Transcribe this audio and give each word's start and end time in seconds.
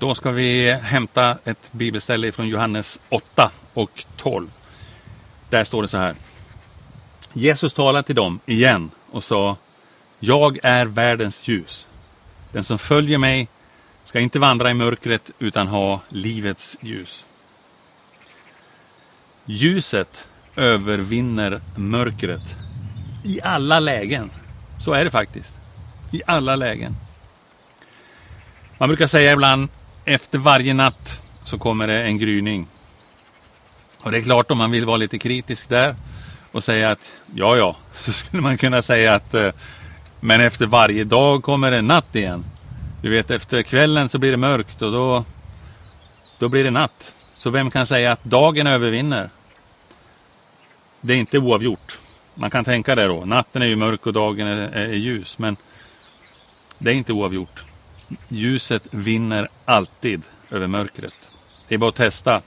Då 0.00 0.14
ska 0.14 0.30
vi 0.30 0.72
hämta 0.72 1.38
ett 1.44 1.72
bibelställe 1.72 2.32
från 2.32 2.48
Johannes 2.48 2.98
8 3.08 3.50
och 3.74 4.04
12. 4.16 4.50
Där 5.50 5.64
står 5.64 5.82
det 5.82 5.88
så 5.88 5.96
här. 5.96 6.16
Jesus 7.32 7.72
talade 7.72 8.06
till 8.06 8.14
dem 8.14 8.40
igen 8.46 8.90
och 9.10 9.24
sa 9.24 9.56
Jag 10.18 10.58
är 10.62 10.86
världens 10.86 11.48
ljus. 11.48 11.86
Den 12.52 12.64
som 12.64 12.78
följer 12.78 13.18
mig 13.18 13.48
ska 14.04 14.20
inte 14.20 14.38
vandra 14.38 14.70
i 14.70 14.74
mörkret 14.74 15.30
utan 15.38 15.68
ha 15.68 16.00
livets 16.08 16.76
ljus. 16.80 17.24
Ljuset 19.44 20.28
övervinner 20.56 21.60
mörkret 21.76 22.56
i 23.24 23.40
alla 23.42 23.80
lägen. 23.80 24.30
Så 24.78 24.92
är 24.92 25.04
det 25.04 25.10
faktiskt. 25.10 25.54
I 26.12 26.22
alla 26.26 26.56
lägen. 26.56 26.96
Man 28.78 28.88
brukar 28.88 29.06
säga 29.06 29.32
ibland 29.32 29.68
efter 30.14 30.38
varje 30.38 30.74
natt 30.74 31.20
så 31.44 31.58
kommer 31.58 31.86
det 31.86 32.02
en 32.02 32.18
gryning. 32.18 32.66
Och 34.02 34.10
det 34.10 34.18
är 34.18 34.22
klart 34.22 34.50
om 34.50 34.58
man 34.58 34.70
vill 34.70 34.84
vara 34.84 34.96
lite 34.96 35.18
kritisk 35.18 35.68
där 35.68 35.96
och 36.52 36.64
säga 36.64 36.90
att 36.90 37.10
ja, 37.34 37.56
ja, 37.56 37.76
så 38.04 38.12
skulle 38.12 38.42
man 38.42 38.58
kunna 38.58 38.82
säga 38.82 39.14
att 39.14 39.34
eh, 39.34 39.50
men 40.20 40.40
efter 40.40 40.66
varje 40.66 41.04
dag 41.04 41.42
kommer 41.42 41.70
det 41.70 41.82
natt 41.82 42.14
igen. 42.14 42.44
Du 43.02 43.10
vet, 43.10 43.30
efter 43.30 43.62
kvällen 43.62 44.08
så 44.08 44.18
blir 44.18 44.30
det 44.30 44.36
mörkt 44.36 44.82
och 44.82 44.92
då, 44.92 45.24
då 46.38 46.48
blir 46.48 46.64
det 46.64 46.70
natt. 46.70 47.12
Så 47.34 47.50
vem 47.50 47.70
kan 47.70 47.86
säga 47.86 48.12
att 48.12 48.24
dagen 48.24 48.66
övervinner? 48.66 49.30
Det 51.00 51.12
är 51.12 51.16
inte 51.16 51.38
oavgjort. 51.38 51.98
Man 52.34 52.50
kan 52.50 52.64
tänka 52.64 52.94
det 52.94 53.06
då. 53.06 53.24
Natten 53.24 53.62
är 53.62 53.66
ju 53.66 53.76
mörk 53.76 54.06
och 54.06 54.12
dagen 54.12 54.46
är, 54.46 54.68
är 54.68 54.92
ljus. 54.92 55.38
Men 55.38 55.56
det 56.78 56.90
är 56.90 56.94
inte 56.94 57.12
oavgjort. 57.12 57.64
Ljuset 58.28 58.82
vinner 58.90 59.48
alltid 59.64 60.22
över 60.50 60.66
mörkret. 60.66 61.30
Det 61.68 61.74
är 61.74 61.78
bara 61.78 61.88
att 61.88 61.96
testa. 61.96 62.42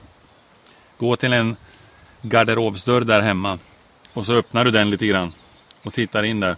Gå 0.98 1.16
till 1.16 1.32
en 1.32 1.56
garderobsdörr 2.22 3.00
där 3.00 3.20
hemma 3.20 3.58
och 4.12 4.26
så 4.26 4.32
öppnar 4.32 4.64
du 4.64 4.70
den 4.70 4.90
lite 4.90 5.06
grann 5.06 5.32
och 5.82 5.94
tittar 5.94 6.22
in 6.22 6.40
där. 6.40 6.56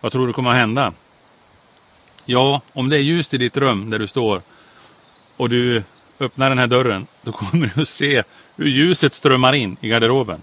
Vad 0.00 0.12
tror 0.12 0.26
du 0.26 0.32
kommer 0.32 0.50
att 0.50 0.56
hända? 0.56 0.92
Ja, 2.24 2.60
om 2.72 2.88
det 2.88 2.96
är 2.96 3.00
ljust 3.00 3.34
i 3.34 3.38
ditt 3.38 3.56
rum 3.56 3.90
där 3.90 3.98
du 3.98 4.06
står 4.06 4.42
och 5.36 5.48
du 5.48 5.82
öppnar 6.20 6.48
den 6.48 6.58
här 6.58 6.66
dörren, 6.66 7.06
då 7.22 7.32
kommer 7.32 7.72
du 7.74 7.82
att 7.82 7.88
se 7.88 8.22
hur 8.56 8.66
ljuset 8.66 9.14
strömmar 9.14 9.52
in 9.52 9.76
i 9.80 9.88
garderoben. 9.88 10.42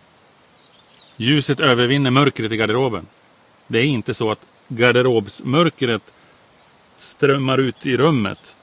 Ljuset 1.17 1.59
övervinner 1.59 2.11
mörkret 2.11 2.51
i 2.51 2.57
garderoben. 2.57 3.07
Det 3.67 3.79
är 3.79 3.83
inte 3.83 4.13
så 4.13 4.31
att 4.31 4.39
garderobsmörkret 4.67 6.01
strömmar 7.01 7.57
ut 7.57 7.85
i 7.85 7.97
rummet 7.97 8.55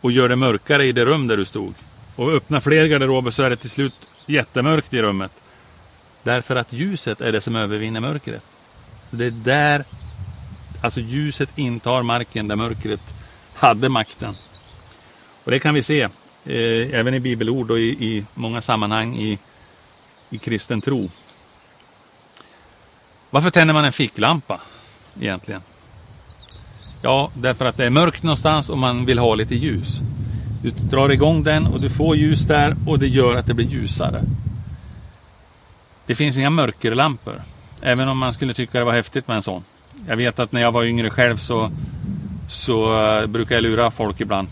och 0.00 0.12
gör 0.12 0.28
det 0.28 0.36
mörkare 0.36 0.86
i 0.86 0.92
det 0.92 1.04
rum 1.04 1.26
där 1.26 1.36
du 1.36 1.44
stod. 1.44 1.74
Och 2.16 2.32
öppnar 2.32 2.60
fler 2.60 2.86
garderober 2.86 3.30
så 3.30 3.42
är 3.42 3.50
det 3.50 3.56
till 3.56 3.70
slut 3.70 3.94
jättemörkt 4.26 4.94
i 4.94 5.02
rummet. 5.02 5.32
Därför 6.22 6.56
att 6.56 6.72
ljuset 6.72 7.20
är 7.20 7.32
det 7.32 7.40
som 7.40 7.56
övervinner 7.56 8.00
mörkret. 8.00 8.42
Så 9.10 9.16
Det 9.16 9.26
är 9.26 9.30
där 9.30 9.84
alltså 10.82 11.00
ljuset 11.00 11.58
intar 11.58 12.02
marken 12.02 12.48
där 12.48 12.56
mörkret 12.56 13.14
hade 13.54 13.88
makten. 13.88 14.36
Och 15.44 15.50
det 15.50 15.58
kan 15.58 15.74
vi 15.74 15.82
se 15.82 16.02
eh, 16.44 16.94
även 16.94 17.14
i 17.14 17.20
bibelord 17.20 17.70
och 17.70 17.78
i, 17.78 17.88
i 17.88 18.24
många 18.34 18.62
sammanhang 18.62 19.16
i, 19.16 19.38
i 20.30 20.38
kristen 20.38 20.80
tro. 20.80 21.10
Varför 23.30 23.50
tänder 23.50 23.74
man 23.74 23.84
en 23.84 23.92
ficklampa 23.92 24.60
egentligen? 25.20 25.62
Ja, 27.02 27.30
därför 27.34 27.64
att 27.64 27.76
det 27.76 27.86
är 27.86 27.90
mörkt 27.90 28.22
någonstans 28.22 28.70
och 28.70 28.78
man 28.78 29.06
vill 29.06 29.18
ha 29.18 29.34
lite 29.34 29.54
ljus. 29.54 30.00
Du 30.62 30.70
drar 30.70 31.08
igång 31.08 31.42
den 31.42 31.66
och 31.66 31.80
du 31.80 31.90
får 31.90 32.16
ljus 32.16 32.40
där 32.40 32.76
och 32.86 32.98
det 32.98 33.06
gör 33.06 33.36
att 33.36 33.46
det 33.46 33.54
blir 33.54 33.66
ljusare. 33.66 34.24
Det 36.06 36.14
finns 36.14 36.36
inga 36.36 36.50
mörkerlampor. 36.50 37.42
Även 37.82 38.08
om 38.08 38.18
man 38.18 38.32
skulle 38.32 38.54
tycka 38.54 38.78
det 38.78 38.84
var 38.84 38.92
häftigt 38.92 39.28
med 39.28 39.36
en 39.36 39.42
sån. 39.42 39.64
Jag 40.06 40.16
vet 40.16 40.38
att 40.38 40.52
när 40.52 40.60
jag 40.60 40.72
var 40.72 40.84
yngre 40.84 41.10
själv 41.10 41.36
så, 41.36 41.70
så 42.48 42.98
uh, 43.20 43.26
brukade 43.26 43.54
jag 43.54 43.62
lura 43.62 43.90
folk 43.90 44.20
ibland. 44.20 44.48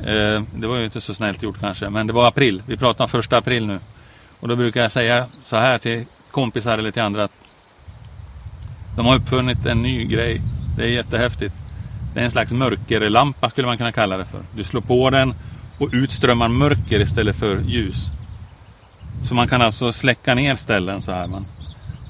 Uh, 0.00 0.42
det 0.54 0.66
var 0.66 0.76
ju 0.76 0.84
inte 0.84 1.00
så 1.00 1.14
snällt 1.14 1.42
gjort 1.42 1.60
kanske, 1.60 1.90
men 1.90 2.06
det 2.06 2.12
var 2.12 2.28
april. 2.28 2.62
Vi 2.66 2.76
pratar 2.76 3.04
om 3.04 3.10
första 3.10 3.36
april 3.36 3.66
nu. 3.66 3.78
Och 4.40 4.48
då 4.48 4.56
brukar 4.56 4.82
jag 4.82 4.92
säga 4.92 5.26
så 5.44 5.56
här 5.56 5.78
till 5.78 6.04
kompisar 6.30 6.78
eller 6.78 6.90
till 6.90 7.02
andra 7.02 7.24
att 7.24 7.32
de 8.96 9.06
har 9.06 9.16
uppfunnit 9.16 9.66
en 9.66 9.82
ny 9.82 10.04
grej. 10.04 10.40
Det 10.76 10.84
är 10.84 10.88
jättehäftigt. 10.88 11.54
Det 12.14 12.20
är 12.20 12.24
en 12.24 12.30
slags 12.30 12.52
mörkerlampa 12.52 13.50
skulle 13.50 13.66
man 13.66 13.78
kunna 13.78 13.92
kalla 13.92 14.16
det 14.16 14.24
för. 14.24 14.42
Du 14.54 14.64
slår 14.64 14.80
på 14.80 15.10
den 15.10 15.34
och 15.78 15.88
utströmmar 15.92 16.48
mörker 16.48 17.00
istället 17.00 17.36
för 17.36 17.60
ljus. 17.60 18.06
Så 19.28 19.34
man 19.34 19.48
kan 19.48 19.62
alltså 19.62 19.92
släcka 19.92 20.34
ner 20.34 20.56
ställen 20.56 21.02
så 21.02 21.12
här. 21.12 21.26
Man, 21.26 21.46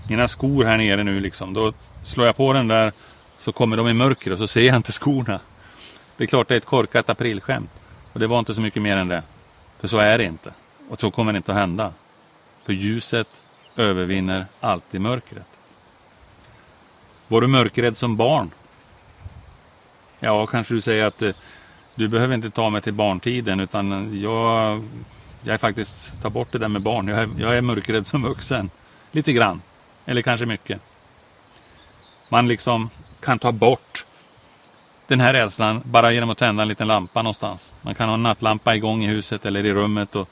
mina 0.08 0.28
skor 0.28 0.64
här 0.64 0.76
nere 0.76 1.04
nu 1.04 1.20
liksom, 1.20 1.54
då 1.54 1.72
slår 2.04 2.26
jag 2.26 2.36
på 2.36 2.52
den 2.52 2.68
där 2.68 2.92
så 3.38 3.52
kommer 3.52 3.76
de 3.76 3.88
i 3.88 3.92
mörker 3.92 4.32
och 4.32 4.38
så 4.38 4.46
ser 4.46 4.66
jag 4.66 4.76
inte 4.76 4.92
skorna. 4.92 5.40
Det 6.16 6.24
är 6.24 6.28
klart 6.28 6.48
det 6.48 6.54
är 6.54 6.58
ett 6.58 6.64
korkat 6.64 7.10
aprilskämt. 7.10 7.70
Och 8.12 8.20
det 8.20 8.26
var 8.26 8.38
inte 8.38 8.54
så 8.54 8.60
mycket 8.60 8.82
mer 8.82 8.96
än 8.96 9.08
det. 9.08 9.22
För 9.80 9.88
så 9.88 9.98
är 9.98 10.18
det 10.18 10.24
inte. 10.24 10.52
Och 10.88 11.00
så 11.00 11.10
kommer 11.10 11.32
det 11.32 11.36
inte 11.36 11.52
att 11.52 11.58
hända. 11.58 11.92
För 12.66 12.72
ljuset 12.72 13.28
övervinner 13.76 14.46
alltid 14.60 15.00
mörkret. 15.00 15.46
Var 17.30 17.40
du 17.40 17.46
mörkrädd 17.46 17.96
som 17.96 18.16
barn? 18.16 18.50
Ja, 20.20 20.46
kanske 20.46 20.74
du 20.74 20.80
säger 20.80 21.06
att 21.06 21.22
eh, 21.22 21.30
du 21.94 22.08
behöver 22.08 22.34
inte 22.34 22.50
ta 22.50 22.70
mig 22.70 22.82
till 22.82 22.92
barntiden 22.92 23.60
utan 23.60 23.92
eh, 23.92 24.22
jag, 24.22 24.82
jag 25.42 25.54
är 25.54 25.58
faktiskt, 25.58 26.22
ta 26.22 26.30
bort 26.30 26.52
det 26.52 26.58
där 26.58 26.68
med 26.68 26.82
barn. 26.82 27.08
Jag 27.08 27.18
är, 27.18 27.28
jag 27.38 27.56
är 27.56 27.60
mörkrädd 27.60 28.06
som 28.06 28.22
vuxen. 28.22 28.70
Lite 29.12 29.32
grann. 29.32 29.62
Eller 30.06 30.22
kanske 30.22 30.46
mycket. 30.46 30.80
Man 32.28 32.48
liksom 32.48 32.90
kan 33.20 33.38
ta 33.38 33.52
bort 33.52 34.04
den 35.06 35.20
här 35.20 35.32
rädslan 35.32 35.82
bara 35.84 36.12
genom 36.12 36.30
att 36.30 36.38
tända 36.38 36.62
en 36.62 36.68
liten 36.68 36.88
lampa 36.88 37.22
någonstans. 37.22 37.72
Man 37.82 37.94
kan 37.94 38.08
ha 38.08 38.14
en 38.14 38.22
nattlampa 38.22 38.74
igång 38.74 39.04
i 39.04 39.08
huset 39.08 39.46
eller 39.46 39.66
i 39.66 39.72
rummet 39.72 40.16
och 40.16 40.28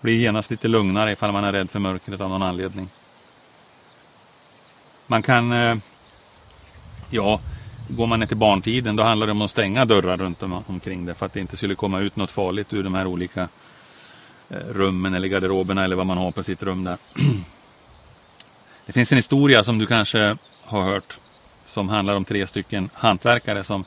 bli 0.00 0.22
genast 0.22 0.50
lite 0.50 0.68
lugnare 0.68 1.12
ifall 1.12 1.32
man 1.32 1.44
är 1.44 1.52
rädd 1.52 1.70
för 1.70 1.78
mörkret 1.78 2.20
av 2.20 2.30
någon 2.30 2.42
anledning. 2.42 2.88
Man 5.06 5.22
kan 5.22 5.52
eh, 5.52 5.76
Ja, 7.14 7.40
går 7.88 8.06
man 8.06 8.20
ner 8.20 8.26
till 8.26 8.36
barntiden 8.36 8.96
då 8.96 9.02
handlar 9.02 9.26
det 9.26 9.30
om 9.30 9.42
att 9.42 9.50
stänga 9.50 9.84
dörrar 9.84 10.16
runt 10.16 10.42
om, 10.42 10.64
omkring 10.66 11.06
det 11.06 11.14
för 11.14 11.26
att 11.26 11.32
det 11.32 11.40
inte 11.40 11.56
skulle 11.56 11.74
komma 11.74 12.00
ut 12.00 12.16
något 12.16 12.30
farligt 12.30 12.72
ur 12.72 12.82
de 12.82 12.94
här 12.94 13.06
olika 13.06 13.48
eh, 14.50 14.56
rummen 14.56 15.14
eller 15.14 15.28
garderoberna 15.28 15.84
eller 15.84 15.96
vad 15.96 16.06
man 16.06 16.18
har 16.18 16.30
på 16.30 16.42
sitt 16.42 16.62
rum 16.62 16.84
där. 16.84 16.96
Det 18.86 18.92
finns 18.92 19.12
en 19.12 19.16
historia 19.16 19.64
som 19.64 19.78
du 19.78 19.86
kanske 19.86 20.36
har 20.64 20.82
hört 20.82 21.18
som 21.66 21.88
handlar 21.88 22.14
om 22.14 22.24
tre 22.24 22.46
stycken 22.46 22.90
hantverkare 22.94 23.64
som 23.64 23.84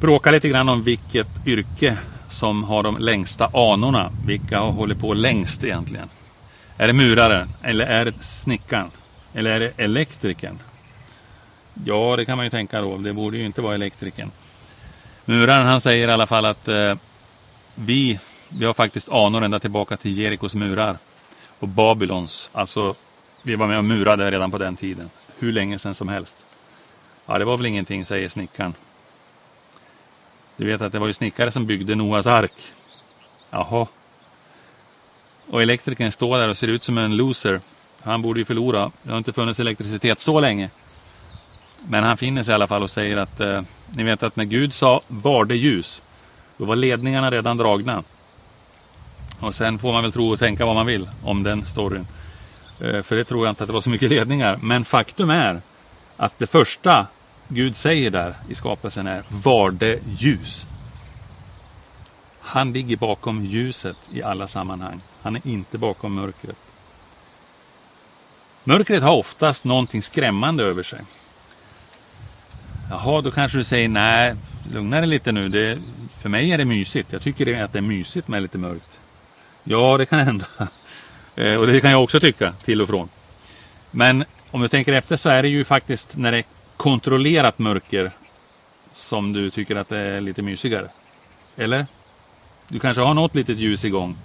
bråkar 0.00 0.32
lite 0.32 0.48
grann 0.48 0.68
om 0.68 0.82
vilket 0.82 1.46
yrke 1.46 1.98
som 2.30 2.64
har 2.64 2.82
de 2.82 2.98
längsta 2.98 3.46
anorna. 3.46 4.12
Vilka 4.26 4.60
har 4.60 4.72
hållit 4.72 5.00
på 5.00 5.14
längst 5.14 5.64
egentligen? 5.64 6.08
Är 6.76 6.86
det 6.86 6.92
muraren? 6.92 7.48
Eller 7.62 7.86
är 7.86 8.04
det 8.04 8.22
snickaren? 8.22 8.90
Eller 9.34 9.50
är 9.50 9.60
det 9.60 9.72
elektrikern? 9.76 10.58
Ja, 11.84 12.16
det 12.16 12.24
kan 12.24 12.36
man 12.36 12.46
ju 12.46 12.50
tänka 12.50 12.80
då. 12.80 12.96
Det 12.96 13.12
borde 13.12 13.38
ju 13.38 13.44
inte 13.44 13.62
vara 13.62 13.74
elektrikern. 13.74 14.30
Muraren 15.24 15.66
han 15.66 15.80
säger 15.80 16.08
i 16.08 16.12
alla 16.12 16.26
fall 16.26 16.44
att 16.44 16.68
eh, 16.68 16.94
vi, 17.74 18.20
vi 18.48 18.64
har 18.64 18.74
faktiskt 18.74 19.08
anor 19.08 19.44
ända 19.44 19.60
tillbaka 19.60 19.96
till 19.96 20.18
Jerikos 20.18 20.54
murar. 20.54 20.98
Och 21.58 21.68
Babylons, 21.68 22.50
alltså 22.52 22.94
vi 23.42 23.56
var 23.56 23.66
med 23.66 23.78
och 23.78 23.84
murade 23.84 24.30
redan 24.30 24.50
på 24.50 24.58
den 24.58 24.76
tiden. 24.76 25.10
Hur 25.38 25.52
länge 25.52 25.78
sedan 25.78 25.94
som 25.94 26.08
helst. 26.08 26.36
Ja, 27.26 27.38
det 27.38 27.44
var 27.44 27.56
väl 27.56 27.66
ingenting, 27.66 28.06
säger 28.06 28.28
snickaren. 28.28 28.74
Du 30.56 30.66
vet 30.66 30.82
att 30.82 30.92
det 30.92 30.98
var 30.98 31.06
ju 31.06 31.14
snickare 31.14 31.50
som 31.50 31.66
byggde 31.66 31.94
Noas 31.94 32.26
ark. 32.26 32.52
Jaha. 33.50 33.86
Och 35.50 35.62
elektrikern 35.62 36.12
står 36.12 36.38
där 36.38 36.48
och 36.48 36.56
ser 36.56 36.68
ut 36.68 36.82
som 36.82 36.98
en 36.98 37.16
loser. 37.16 37.60
Han 38.02 38.22
borde 38.22 38.40
ju 38.40 38.44
förlora. 38.44 38.90
Det 39.02 39.10
har 39.10 39.18
inte 39.18 39.32
funnits 39.32 39.60
elektricitet 39.60 40.20
så 40.20 40.40
länge. 40.40 40.70
Men 41.88 42.04
han 42.04 42.16
finner 42.16 42.42
sig 42.42 42.52
i 42.52 42.54
alla 42.54 42.66
fall 42.66 42.82
och 42.82 42.90
säger 42.90 43.16
att 43.16 43.40
eh, 43.40 43.62
ni 43.90 44.02
vet 44.02 44.22
att 44.22 44.36
när 44.36 44.44
Gud 44.44 44.74
sa 44.74 45.00
var 45.08 45.44
det 45.44 45.56
ljus, 45.56 46.02
då 46.56 46.64
var 46.64 46.76
ledningarna 46.76 47.30
redan 47.30 47.56
dragna. 47.56 48.02
Och 49.40 49.54
sen 49.54 49.78
får 49.78 49.92
man 49.92 50.02
väl 50.02 50.12
tro 50.12 50.32
och 50.32 50.38
tänka 50.38 50.66
vad 50.66 50.74
man 50.74 50.86
vill 50.86 51.08
om 51.22 51.42
den 51.42 51.66
storyn. 51.66 52.06
Eh, 52.80 53.02
för 53.02 53.16
det 53.16 53.24
tror 53.24 53.46
jag 53.46 53.52
inte 53.52 53.64
att 53.64 53.68
det 53.68 53.74
var 53.74 53.80
så 53.80 53.90
mycket 53.90 54.10
ledningar. 54.10 54.58
Men 54.62 54.84
faktum 54.84 55.30
är 55.30 55.60
att 56.16 56.38
det 56.38 56.46
första 56.46 57.06
Gud 57.48 57.76
säger 57.76 58.10
där 58.10 58.34
i 58.48 58.54
skapelsen 58.54 59.06
är 59.06 59.24
var 59.28 59.70
det 59.70 60.00
ljus. 60.18 60.66
Han 62.40 62.72
ligger 62.72 62.96
bakom 62.96 63.44
ljuset 63.44 63.96
i 64.12 64.22
alla 64.22 64.48
sammanhang. 64.48 65.00
Han 65.22 65.36
är 65.36 65.46
inte 65.46 65.78
bakom 65.78 66.14
mörkret. 66.14 66.56
Mörkret 68.64 69.02
har 69.02 69.16
oftast 69.16 69.64
någonting 69.64 70.02
skrämmande 70.02 70.64
över 70.64 70.82
sig. 70.82 71.00
Jaha, 72.90 73.20
då 73.20 73.30
kanske 73.30 73.58
du 73.58 73.64
säger 73.64 73.88
nej, 73.88 74.34
lugna 74.70 75.00
dig 75.00 75.08
lite 75.08 75.32
nu. 75.32 75.48
Det 75.48 75.78
För 76.20 76.28
mig 76.28 76.52
är 76.52 76.58
det 76.58 76.64
mysigt. 76.64 77.12
Jag 77.12 77.22
tycker 77.22 77.46
det 77.46 77.60
att 77.60 77.72
det 77.72 77.78
är 77.78 77.82
mysigt 77.82 78.28
med 78.28 78.42
lite 78.42 78.58
mörkt. 78.58 78.90
Ja, 79.64 79.98
det 79.98 80.06
kan 80.06 80.18
hända. 80.18 80.46
Eh, 81.36 81.54
och 81.54 81.66
det 81.66 81.80
kan 81.80 81.90
jag 81.90 82.02
också 82.02 82.20
tycka 82.20 82.52
till 82.64 82.82
och 82.82 82.88
från. 82.88 83.08
Men 83.90 84.24
om 84.50 84.62
du 84.62 84.68
tänker 84.68 84.92
efter 84.92 85.16
så 85.16 85.28
är 85.28 85.42
det 85.42 85.48
ju 85.48 85.64
faktiskt 85.64 86.16
när 86.16 86.32
det 86.32 86.38
är 86.38 86.44
kontrollerat 86.76 87.58
mörker 87.58 88.10
som 88.92 89.32
du 89.32 89.50
tycker 89.50 89.76
att 89.76 89.88
det 89.88 89.98
är 89.98 90.20
lite 90.20 90.42
mysigare. 90.42 90.88
Eller? 91.56 91.86
Du 92.68 92.78
kanske 92.78 93.02
har 93.02 93.14
något 93.14 93.34
litet 93.34 93.58
ljus 93.58 93.84
igång. 93.84 94.16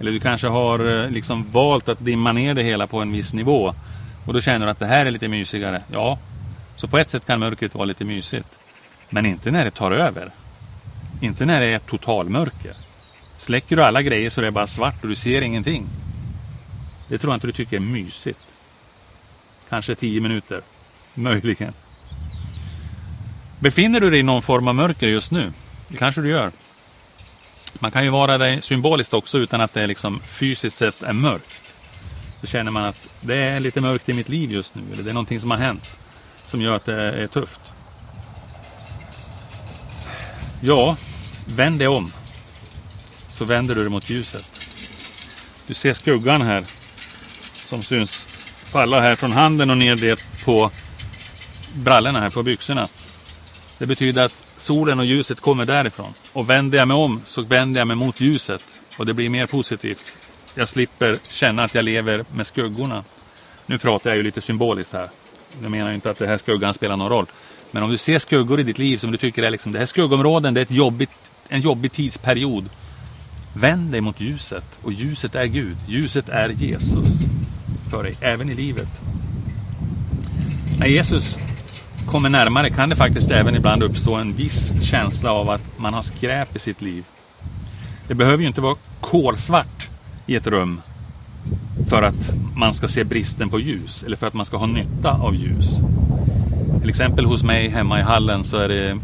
Eller 0.00 0.12
du 0.12 0.20
kanske 0.20 0.46
har 0.46 1.04
eh, 1.04 1.10
liksom 1.10 1.50
valt 1.52 1.88
att 1.88 2.04
dimma 2.04 2.32
ner 2.32 2.54
det 2.54 2.62
hela 2.62 2.86
på 2.86 3.00
en 3.00 3.12
viss 3.12 3.32
nivå. 3.32 3.74
Och 4.26 4.32
då 4.32 4.40
känner 4.40 4.66
du 4.66 4.72
att 4.72 4.78
det 4.78 4.86
här 4.86 5.06
är 5.06 5.10
lite 5.10 5.28
mysigare. 5.28 5.82
Ja, 5.92 6.18
så 6.80 6.88
på 6.88 6.98
ett 6.98 7.10
sätt 7.10 7.26
kan 7.26 7.40
mörkret 7.40 7.74
vara 7.74 7.84
lite 7.84 8.04
mysigt. 8.04 8.48
Men 9.10 9.26
inte 9.26 9.50
när 9.50 9.64
det 9.64 9.70
tar 9.70 9.90
över. 9.90 10.30
Inte 11.20 11.46
när 11.46 11.60
det 11.60 11.66
är 11.66 11.78
totalmörker. 11.78 12.74
Släcker 13.38 13.76
du 13.76 13.82
alla 13.82 14.02
grejer 14.02 14.30
så 14.30 14.40
är 14.40 14.44
det 14.44 14.50
bara 14.50 14.66
svart 14.66 15.02
och 15.02 15.08
du 15.08 15.14
ser 15.14 15.42
ingenting. 15.42 15.86
Det 17.08 17.18
tror 17.18 17.32
jag 17.32 17.36
inte 17.36 17.46
du 17.46 17.52
tycker 17.52 17.76
är 17.76 17.80
mysigt. 17.80 18.40
Kanske 19.68 19.94
tio 19.94 20.20
minuter. 20.20 20.60
Möjligen. 21.14 21.72
Befinner 23.58 24.00
du 24.00 24.10
dig 24.10 24.20
i 24.20 24.22
någon 24.22 24.42
form 24.42 24.68
av 24.68 24.74
mörker 24.74 25.08
just 25.08 25.32
nu? 25.32 25.52
Det 25.88 25.96
kanske 25.96 26.20
du 26.20 26.28
gör. 26.28 26.52
Man 27.72 27.90
kan 27.90 28.04
ju 28.04 28.10
vara 28.10 28.38
det 28.38 28.62
symboliskt 28.62 29.14
också 29.14 29.38
utan 29.38 29.60
att 29.60 29.74
det 29.74 29.86
liksom 29.86 30.20
fysiskt 30.20 30.78
sett 30.78 31.02
är 31.02 31.12
mörkt. 31.12 31.74
Då 32.40 32.46
känner 32.46 32.70
man 32.70 32.84
att 32.84 33.08
det 33.20 33.36
är 33.36 33.60
lite 33.60 33.80
mörkt 33.80 34.08
i 34.08 34.12
mitt 34.12 34.28
liv 34.28 34.52
just 34.52 34.74
nu. 34.74 34.82
Eller 34.92 35.02
det 35.02 35.10
är 35.10 35.14
någonting 35.14 35.40
som 35.40 35.50
har 35.50 35.58
hänt. 35.58 35.90
Som 36.50 36.60
gör 36.60 36.76
att 36.76 36.84
det 36.84 36.94
är 36.94 37.26
tufft. 37.26 37.60
Ja, 40.60 40.96
vänd 41.46 41.78
dig 41.78 41.88
om. 41.88 42.12
Så 43.28 43.44
vänder 43.44 43.74
du 43.74 43.80
dig 43.80 43.90
mot 43.90 44.10
ljuset. 44.10 44.44
Du 45.66 45.74
ser 45.74 45.92
skuggan 45.92 46.42
här. 46.42 46.66
Som 47.64 47.82
syns 47.82 48.26
falla 48.70 49.00
här 49.00 49.16
från 49.16 49.32
handen 49.32 49.70
och 49.70 49.78
ner 49.78 49.96
det 49.96 50.20
på 50.44 50.70
brallorna 51.74 52.20
här 52.20 52.30
på 52.30 52.42
byxorna. 52.42 52.88
Det 53.78 53.86
betyder 53.86 54.24
att 54.24 54.44
solen 54.56 54.98
och 54.98 55.04
ljuset 55.04 55.40
kommer 55.40 55.64
därifrån. 55.64 56.14
Och 56.32 56.50
vänder 56.50 56.78
jag 56.78 56.88
mig 56.88 56.96
om 56.96 57.22
så 57.24 57.42
vänder 57.42 57.80
jag 57.80 57.88
mig 57.88 57.96
mot 57.96 58.20
ljuset. 58.20 58.62
Och 58.96 59.06
det 59.06 59.14
blir 59.14 59.28
mer 59.28 59.46
positivt. 59.46 60.04
Jag 60.54 60.68
slipper 60.68 61.18
känna 61.28 61.62
att 61.62 61.74
jag 61.74 61.84
lever 61.84 62.24
med 62.32 62.46
skuggorna. 62.46 63.04
Nu 63.66 63.78
pratar 63.78 64.10
jag 64.10 64.16
ju 64.16 64.22
lite 64.22 64.40
symboliskt 64.40 64.92
här. 64.92 65.10
Jag 65.62 65.70
menar 65.70 65.92
inte 65.92 66.10
att 66.10 66.18
det 66.18 66.26
här 66.26 66.38
skuggan 66.38 66.74
spelar 66.74 66.96
någon 66.96 67.08
roll. 67.08 67.26
Men 67.70 67.82
om 67.82 67.90
du 67.90 67.98
ser 67.98 68.18
skuggor 68.18 68.60
i 68.60 68.62
ditt 68.62 68.78
liv 68.78 68.98
som 68.98 69.10
du 69.10 69.16
tycker 69.16 69.42
är 69.42 69.50
liksom, 69.50 69.72
det 69.72 69.78
här 69.78 69.86
skuggområden, 69.86 70.54
det 70.54 70.60
är 70.60 70.62
ett 70.62 70.70
jobbigt, 70.70 71.10
en 71.48 71.60
jobbig 71.60 71.92
tidsperiod. 71.92 72.68
Vänd 73.54 73.92
dig 73.92 74.00
mot 74.00 74.20
ljuset. 74.20 74.64
Och 74.82 74.92
ljuset 74.92 75.34
är 75.34 75.44
Gud. 75.44 75.76
Ljuset 75.88 76.28
är 76.28 76.48
Jesus. 76.48 77.08
För 77.90 78.02
dig, 78.02 78.16
även 78.20 78.50
i 78.50 78.54
livet. 78.54 78.88
När 80.78 80.86
Jesus 80.86 81.38
kommer 82.10 82.28
närmare 82.28 82.70
kan 82.70 82.88
det 82.88 82.96
faktiskt 82.96 83.30
även 83.30 83.54
ibland 83.54 83.82
uppstå 83.82 84.14
en 84.14 84.32
viss 84.32 84.72
känsla 84.82 85.32
av 85.32 85.50
att 85.50 85.62
man 85.78 85.94
har 85.94 86.02
skräp 86.02 86.56
i 86.56 86.58
sitt 86.58 86.82
liv. 86.82 87.04
Det 88.08 88.14
behöver 88.14 88.42
ju 88.42 88.48
inte 88.48 88.60
vara 88.60 88.76
kolsvart 89.00 89.88
i 90.26 90.36
ett 90.36 90.46
rum 90.46 90.80
för 91.88 92.02
att 92.02 92.30
man 92.56 92.74
ska 92.74 92.88
se 92.88 93.04
bristen 93.04 93.50
på 93.50 93.60
ljus 93.60 94.02
eller 94.02 94.16
för 94.16 94.26
att 94.26 94.34
man 94.34 94.46
ska 94.46 94.56
ha 94.56 94.66
nytta 94.66 95.10
av 95.10 95.34
ljus. 95.34 95.68
Till 96.80 96.90
exempel 96.90 97.24
hos 97.24 97.42
mig 97.42 97.68
hemma 97.68 98.00
i 98.00 98.02
hallen 98.02 98.44
så 98.44 98.56
är 98.56 98.68
det 98.68 98.98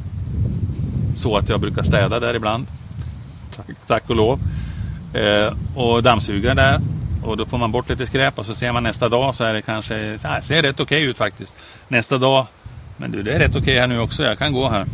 så 1.16 1.36
att 1.36 1.48
jag 1.48 1.60
brukar 1.60 1.82
städa 1.82 2.20
där 2.20 2.34
ibland. 2.34 2.66
Tack, 3.56 3.66
tack 3.86 4.10
och 4.10 4.16
lov. 4.16 4.40
Eh, 5.14 5.54
och 5.74 6.02
dammsuga 6.02 6.54
där. 6.54 6.80
Och 7.24 7.36
då 7.36 7.46
får 7.46 7.58
man 7.58 7.72
bort 7.72 7.88
lite 7.88 8.06
skräp 8.06 8.38
och 8.38 8.46
så 8.46 8.54
ser 8.54 8.72
man 8.72 8.82
nästa 8.82 9.08
dag 9.08 9.34
så 9.34 9.44
är 9.44 9.54
det 9.54 9.62
kanske, 9.62 10.18
så 10.18 10.28
här, 10.28 10.40
ser 10.40 10.62
rätt 10.62 10.80
okej 10.80 10.98
okay 10.98 11.10
ut 11.10 11.18
faktiskt. 11.18 11.54
Nästa 11.88 12.18
dag 12.18 12.46
men 12.96 13.10
du, 13.10 13.22
det 13.22 13.32
är 13.32 13.38
rätt 13.38 13.50
okej 13.50 13.60
okay 13.60 13.78
här 13.78 13.86
nu 13.86 13.98
också. 13.98 14.22
Jag 14.22 14.38
kan 14.38 14.52
gå 14.52 14.68
här. 14.68 14.86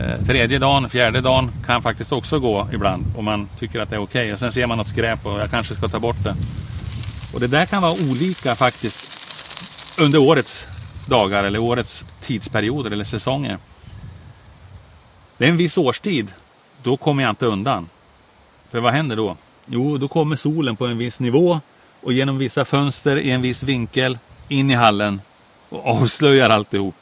Eh, 0.00 0.26
tredje 0.26 0.58
dagen, 0.58 0.90
fjärde 0.90 1.20
dagen 1.20 1.50
kan 1.66 1.82
faktiskt 1.82 2.12
också 2.12 2.38
gå 2.38 2.68
ibland. 2.72 3.04
Om 3.16 3.24
man 3.24 3.48
tycker 3.58 3.80
att 3.80 3.90
det 3.90 3.96
är 3.96 4.00
okej. 4.00 4.22
Okay. 4.22 4.32
Och 4.32 4.38
sen 4.38 4.52
ser 4.52 4.66
man 4.66 4.78
något 4.78 4.88
skräp 4.88 5.26
och 5.26 5.40
jag 5.40 5.50
kanske 5.50 5.74
ska 5.74 5.88
ta 5.88 6.00
bort 6.00 6.24
det. 6.24 6.34
Och 7.34 7.40
det 7.40 7.46
där 7.46 7.66
kan 7.66 7.82
vara 7.82 7.92
olika 7.92 8.56
faktiskt. 8.56 8.98
Under 9.98 10.18
årets 10.18 10.66
dagar 11.08 11.44
eller 11.44 11.58
årets 11.58 12.04
tidsperioder 12.22 12.90
eller 12.90 13.04
säsonger. 13.04 13.58
Det 15.36 15.44
är 15.44 15.48
en 15.48 15.56
viss 15.56 15.78
årstid. 15.78 16.32
Då 16.82 16.96
kommer 16.96 17.22
jag 17.22 17.30
inte 17.30 17.46
undan. 17.46 17.88
För 18.70 18.80
vad 18.80 18.92
händer 18.92 19.16
då? 19.16 19.36
Jo, 19.66 19.98
då 19.98 20.08
kommer 20.08 20.36
solen 20.36 20.76
på 20.76 20.86
en 20.86 20.98
viss 20.98 21.20
nivå 21.20 21.60
och 22.00 22.12
genom 22.12 22.38
vissa 22.38 22.64
fönster 22.64 23.18
i 23.18 23.30
en 23.30 23.42
viss 23.42 23.62
vinkel 23.62 24.18
in 24.48 24.70
i 24.70 24.74
hallen 24.74 25.20
och 25.68 25.86
avslöjar 25.86 26.50
alltihop. 26.50 26.94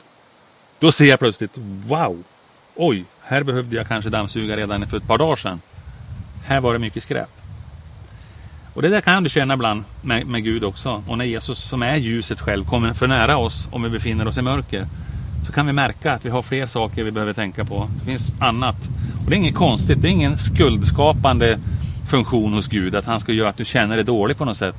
Då 0.78 0.92
ser 0.92 1.04
jag 1.04 1.18
plötsligt, 1.18 1.58
wow! 1.86 2.24
Oj, 2.74 3.04
här 3.22 3.42
behövde 3.42 3.76
jag 3.76 3.88
kanske 3.88 4.10
dammsuga 4.10 4.56
redan 4.56 4.88
för 4.88 4.96
ett 4.96 5.06
par 5.06 5.18
dagar 5.18 5.36
sedan. 5.36 5.60
Här 6.44 6.60
var 6.60 6.72
det 6.72 6.78
mycket 6.78 7.02
skräp. 7.02 7.35
Och 8.76 8.82
det 8.82 8.88
där 8.88 9.00
kan 9.00 9.24
du 9.24 9.30
känna 9.30 9.54
ibland 9.54 9.84
med, 10.02 10.26
med 10.26 10.44
Gud 10.44 10.64
också. 10.64 11.02
Och 11.06 11.18
när 11.18 11.24
Jesus 11.24 11.58
som 11.58 11.82
är 11.82 11.96
ljuset 11.96 12.40
själv 12.40 12.64
kommer 12.64 12.94
för 12.94 13.06
nära 13.06 13.36
oss 13.36 13.68
om 13.70 13.82
vi 13.82 13.88
befinner 13.88 14.28
oss 14.28 14.38
i 14.38 14.42
mörker. 14.42 14.86
Så 15.46 15.52
kan 15.52 15.66
vi 15.66 15.72
märka 15.72 16.12
att 16.12 16.24
vi 16.24 16.30
har 16.30 16.42
fler 16.42 16.66
saker 16.66 17.04
vi 17.04 17.10
behöver 17.10 17.32
tänka 17.32 17.64
på. 17.64 17.88
Det 17.98 18.04
finns 18.04 18.32
annat. 18.38 18.76
Och 19.24 19.30
det 19.30 19.36
är 19.36 19.38
inget 19.38 19.54
konstigt. 19.54 20.02
Det 20.02 20.08
är 20.08 20.12
ingen 20.12 20.38
skuldskapande 20.38 21.58
funktion 22.10 22.52
hos 22.52 22.66
Gud. 22.66 22.94
Att 22.94 23.04
han 23.04 23.20
ska 23.20 23.32
göra 23.32 23.48
att 23.48 23.56
du 23.56 23.64
känner 23.64 23.96
dig 23.96 24.04
dålig 24.04 24.36
på 24.36 24.44
något 24.44 24.56
sätt. 24.56 24.76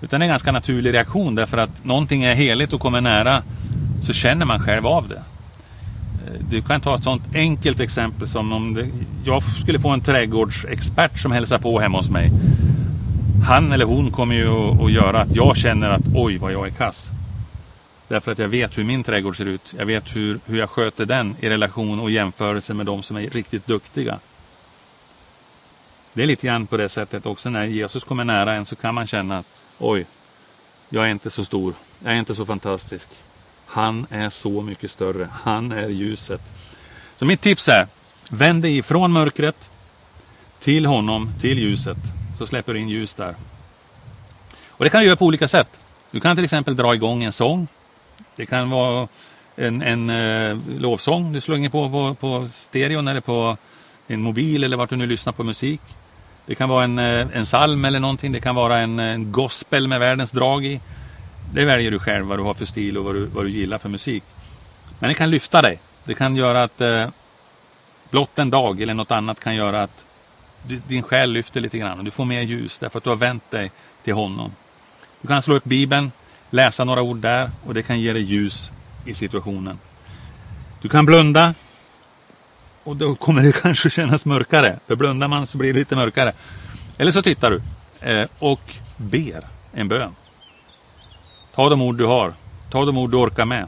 Utan 0.00 0.20
det 0.20 0.24
är 0.24 0.26
en 0.26 0.32
ganska 0.32 0.52
naturlig 0.52 0.94
reaktion. 0.94 1.34
Därför 1.34 1.58
att 1.58 1.84
någonting 1.84 2.24
är 2.24 2.34
heligt 2.34 2.72
och 2.72 2.80
kommer 2.80 3.00
nära. 3.00 3.42
Så 4.02 4.12
känner 4.12 4.46
man 4.46 4.60
själv 4.60 4.86
av 4.86 5.08
det. 5.08 5.22
Eh, 6.26 6.40
du 6.50 6.62
kan 6.62 6.80
ta 6.80 6.96
ett 6.96 7.04
sånt 7.04 7.22
enkelt 7.34 7.80
exempel 7.80 8.28
som 8.28 8.52
om 8.52 8.74
det, 8.74 8.88
jag 9.24 9.42
skulle 9.42 9.80
få 9.80 9.88
en 9.88 10.00
trädgårdsexpert 10.00 11.18
som 11.18 11.32
hälsar 11.32 11.58
på 11.58 11.80
hemma 11.80 11.98
hos 11.98 12.10
mig. 12.10 12.32
Han 13.46 13.72
eller 13.72 13.84
hon 13.84 14.10
kommer 14.10 14.34
ju 14.34 14.48
att, 14.84 14.92
göra 14.92 15.20
att 15.20 15.34
jag 15.34 15.56
känner 15.56 15.90
att 15.90 16.02
oj 16.14 16.38
vad 16.38 16.52
jag 16.52 16.66
är 16.66 16.70
kass. 16.70 17.08
Därför 18.08 18.32
att 18.32 18.38
jag 18.38 18.48
vet 18.48 18.78
hur 18.78 18.84
min 18.84 19.04
trädgård 19.04 19.36
ser 19.36 19.46
ut. 19.46 19.74
Jag 19.78 19.86
vet 19.86 20.16
hur, 20.16 20.40
hur 20.44 20.58
jag 20.58 20.70
sköter 20.70 21.06
den 21.06 21.36
i 21.40 21.48
relation 21.48 22.00
och 22.00 22.10
jämförelse 22.10 22.74
med 22.74 22.86
de 22.86 23.02
som 23.02 23.16
är 23.16 23.30
riktigt 23.30 23.66
duktiga. 23.66 24.18
Det 26.12 26.22
är 26.22 26.26
lite 26.26 26.46
grann 26.46 26.66
på 26.66 26.76
det 26.76 26.88
sättet 26.88 27.26
också 27.26 27.50
när 27.50 27.64
Jesus 27.64 28.04
kommer 28.04 28.24
nära 28.24 28.54
en 28.54 28.66
så 28.66 28.76
kan 28.76 28.94
man 28.94 29.06
känna 29.06 29.38
att 29.38 29.46
oj, 29.78 30.06
jag 30.88 31.04
är 31.04 31.08
inte 31.08 31.30
så 31.30 31.44
stor. 31.44 31.74
Jag 32.04 32.12
är 32.12 32.18
inte 32.18 32.34
så 32.34 32.46
fantastisk. 32.46 33.08
Han 33.66 34.06
är 34.10 34.30
så 34.30 34.62
mycket 34.62 34.90
större. 34.90 35.28
Han 35.42 35.72
är 35.72 35.88
ljuset. 35.88 36.40
Så 37.16 37.24
mitt 37.24 37.40
tips 37.40 37.68
är, 37.68 37.86
vänd 38.30 38.62
dig 38.62 38.78
ifrån 38.78 39.12
mörkret 39.12 39.70
till 40.60 40.86
honom, 40.86 41.32
till 41.40 41.58
ljuset. 41.58 42.17
Så 42.38 42.46
släpper 42.46 42.74
du 42.74 42.80
in 42.80 42.88
ljus 42.88 43.14
där. 43.14 43.34
Och 44.68 44.84
det 44.84 44.90
kan 44.90 45.00
du 45.00 45.06
göra 45.06 45.16
på 45.16 45.24
olika 45.24 45.48
sätt. 45.48 45.68
Du 46.10 46.20
kan 46.20 46.36
till 46.36 46.44
exempel 46.44 46.76
dra 46.76 46.94
igång 46.94 47.24
en 47.24 47.32
sång. 47.32 47.68
Det 48.36 48.46
kan 48.46 48.70
vara 48.70 49.08
en, 49.56 49.82
en 49.82 50.10
eh, 50.10 50.58
lovsång 50.78 51.32
du 51.32 51.40
slänger 51.40 51.70
på, 51.70 51.90
på 51.90 52.14
på 52.14 52.48
stereon 52.68 53.08
eller 53.08 53.20
på 53.20 53.56
din 54.06 54.22
mobil 54.22 54.64
eller 54.64 54.76
vart 54.76 54.90
du 54.90 54.96
nu 54.96 55.06
lyssnar 55.06 55.32
på 55.32 55.44
musik. 55.44 55.80
Det 56.46 56.54
kan 56.54 56.68
vara 56.68 56.84
en, 56.84 56.98
eh, 56.98 57.26
en 57.32 57.44
psalm 57.44 57.84
eller 57.84 58.00
någonting. 58.00 58.32
Det 58.32 58.40
kan 58.40 58.54
vara 58.54 58.78
en, 58.78 58.98
en 58.98 59.32
gospel 59.32 59.88
med 59.88 60.00
världens 60.00 60.30
drag 60.30 60.66
i. 60.66 60.80
Det 61.52 61.64
väljer 61.64 61.90
du 61.90 61.98
själv 61.98 62.26
vad 62.26 62.38
du 62.38 62.42
har 62.42 62.54
för 62.54 62.64
stil 62.64 62.98
och 62.98 63.04
vad 63.04 63.14
du, 63.14 63.24
vad 63.24 63.44
du 63.44 63.50
gillar 63.50 63.78
för 63.78 63.88
musik. 63.88 64.24
Men 64.98 65.08
det 65.08 65.14
kan 65.14 65.30
lyfta 65.30 65.62
dig. 65.62 65.78
Det 66.04 66.14
kan 66.14 66.36
göra 66.36 66.62
att 66.62 66.80
eh, 66.80 67.08
blott 68.10 68.38
en 68.38 68.50
dag 68.50 68.80
eller 68.80 68.94
något 68.94 69.10
annat 69.10 69.40
kan 69.40 69.54
göra 69.54 69.82
att 69.82 70.04
din 70.62 71.02
själ 71.02 71.32
lyfter 71.32 71.60
lite 71.60 71.78
grann 71.78 71.98
och 71.98 72.04
du 72.04 72.10
får 72.10 72.24
mer 72.24 72.40
ljus 72.40 72.78
därför 72.78 72.98
att 72.98 73.04
du 73.04 73.10
har 73.10 73.16
vänt 73.16 73.50
dig 73.50 73.70
till 74.04 74.14
honom. 74.14 74.52
Du 75.20 75.28
kan 75.28 75.42
slå 75.42 75.54
upp 75.54 75.64
Bibeln, 75.64 76.12
läsa 76.50 76.84
några 76.84 77.02
ord 77.02 77.16
där 77.16 77.50
och 77.66 77.74
det 77.74 77.82
kan 77.82 78.00
ge 78.00 78.12
dig 78.12 78.22
ljus 78.22 78.70
i 79.04 79.14
situationen. 79.14 79.78
Du 80.82 80.88
kan 80.88 81.06
blunda 81.06 81.54
och 82.84 82.96
då 82.96 83.14
kommer 83.14 83.42
det 83.42 83.52
kanske 83.62 83.90
kännas 83.90 84.26
mörkare. 84.26 84.78
För 84.86 84.96
blundar 84.96 85.28
man 85.28 85.46
så 85.46 85.58
blir 85.58 85.72
det 85.72 85.78
lite 85.78 85.96
mörkare. 85.96 86.32
Eller 86.98 87.12
så 87.12 87.22
tittar 87.22 87.50
du 87.50 87.62
eh, 88.10 88.28
och 88.38 88.74
ber 88.96 89.44
en 89.72 89.88
bön. 89.88 90.14
Ta 91.54 91.68
de 91.68 91.82
ord 91.82 91.98
du 91.98 92.04
har. 92.04 92.34
Ta 92.70 92.84
de 92.84 92.98
ord 92.98 93.10
du 93.10 93.16
orkar 93.16 93.44
med. 93.44 93.66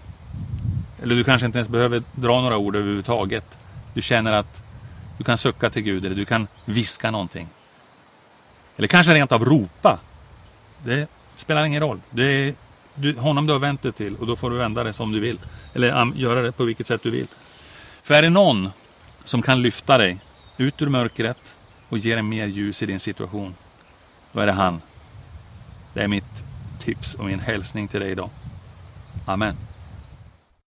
Eller 1.03 1.15
du 1.15 1.25
kanske 1.25 1.47
inte 1.47 1.59
ens 1.59 1.69
behöver 1.69 2.03
dra 2.13 2.41
några 2.41 2.57
ord 2.57 2.77
överhuvudtaget. 2.77 3.45
Du 3.95 4.03
känner 4.03 4.33
att 4.33 4.63
du 5.21 5.25
kan 5.25 5.39
sucka 5.39 5.71
till 5.71 5.83
Gud 5.83 6.05
eller 6.05 6.17
du 6.17 6.25
kan 6.25 6.49
viska 6.65 7.11
någonting. 7.11 7.49
Eller 8.77 8.89
kanske 8.89 9.15
rent 9.15 9.33
av 9.33 9.45
ropa. 9.45 9.99
Det 10.85 11.09
spelar 11.37 11.65
ingen 11.65 11.83
roll. 11.83 12.01
Det 12.11 12.25
är 12.25 12.55
du, 12.95 13.19
honom 13.19 13.47
du 13.47 13.53
har 13.53 13.61
vänt 13.61 13.83
dig 13.83 13.93
till 13.93 14.17
och 14.17 14.27
då 14.27 14.37
får 14.37 14.51
du 14.51 14.57
vända 14.57 14.85
det 14.85 14.93
som 14.93 15.13
du 15.13 15.21
vill. 15.21 15.39
Eller 15.75 16.01
um, 16.01 16.13
göra 16.17 16.43
det 16.43 16.53
på 16.53 16.65
vilket 16.65 16.87
sätt 16.87 17.03
du 17.03 17.11
vill. 17.11 17.27
För 18.03 18.15
är 18.15 18.23
det 18.23 18.31
någon 18.31 18.71
som 19.25 19.43
kan 19.43 19.63
lyfta 19.63 19.99
dig 19.99 20.19
ut 20.57 20.83
ur 20.83 20.89
mörkret 20.89 21.57
och 21.89 21.99
ge 21.99 22.15
dig 22.15 22.23
mer 22.23 22.47
ljus 22.47 22.83
i 22.83 22.87
din 22.87 23.01
situation. 23.01 23.55
Då 24.33 24.41
är 24.41 24.47
det 24.47 24.53
han. 24.53 24.81
Det 25.95 26.03
är 26.03 26.09
mitt 26.09 26.45
tips 26.85 27.15
och 27.15 27.25
min 27.25 27.41
hälsning 27.41 27.89
till 27.89 28.01
dig 28.01 28.11
idag. 28.11 28.31
Amen. 29.27 29.57